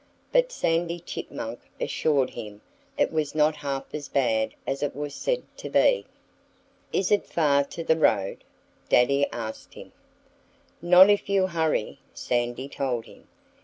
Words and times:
But 0.31 0.51
Sandy 0.51 0.99
Chipmunk 0.99 1.59
assured 1.79 2.31
him 2.31 2.61
it 2.97 3.11
was 3.13 3.35
not 3.35 3.57
half 3.57 3.85
as 3.93 4.07
bad 4.07 4.55
as 4.65 4.81
it 4.81 4.95
was 4.95 5.13
said 5.13 5.43
to 5.57 5.69
be. 5.69 6.07
"Is 6.91 7.11
it 7.11 7.27
far 7.27 7.63
to 7.65 7.83
the 7.83 7.95
road?" 7.97 8.43
Daddy 8.89 9.27
asked 9.31 9.75
him. 9.75 9.91
"Not 10.81 11.11
if 11.11 11.29
you 11.29 11.45
hurry," 11.45 11.99
Sandy 12.15 12.67
told 12.67 13.05
him. 13.05 13.27